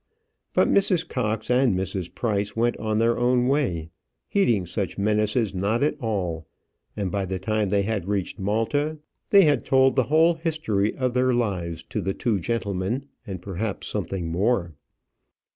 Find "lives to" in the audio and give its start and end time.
11.35-12.01